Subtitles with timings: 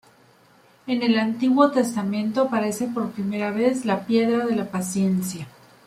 [0.87, 5.45] En el Antiguo Testamento aparece por primera vez la Piedra de la Paciencia.